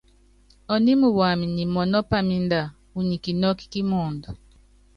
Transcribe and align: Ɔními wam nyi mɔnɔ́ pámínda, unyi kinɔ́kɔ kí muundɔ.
Ɔními 0.73 1.07
wam 1.19 1.39
nyi 1.55 1.63
mɔnɔ́ 1.73 2.01
pámínda, 2.09 2.61
unyi 2.97 3.15
kinɔ́kɔ 3.23 3.63
kí 3.71 3.81
muundɔ. 3.89 4.29